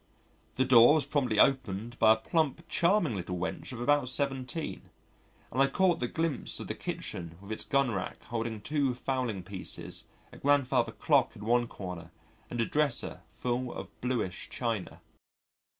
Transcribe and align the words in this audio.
The 0.55 0.65
door 0.65 0.95
was 0.95 1.05
promptly 1.05 1.39
opened 1.39 1.99
by 1.99 2.13
a 2.13 2.17
plump, 2.17 2.67
charming 2.67 3.15
little 3.15 3.37
wench 3.37 3.71
of 3.71 3.79
about 3.79 4.09
17, 4.09 4.89
and 5.51 5.61
I 5.61 5.67
caught 5.67 6.01
a 6.01 6.07
glimpse 6.07 6.59
of 6.59 6.65
the 6.65 6.73
kitchen 6.73 7.37
with 7.39 7.51
its 7.51 7.65
gunrack 7.65 8.23
holding 8.23 8.61
two 8.61 8.95
fowling 8.95 9.43
pieces, 9.43 10.05
a 10.31 10.39
grandfather 10.39 10.91
clock 10.93 11.35
in 11.35 11.45
one 11.45 11.67
corner 11.67 12.09
and 12.49 12.59
a 12.59 12.65
dresser 12.65 13.21
full 13.29 13.71
of 13.71 13.91
blueish 14.01 14.49
china. 14.49 15.01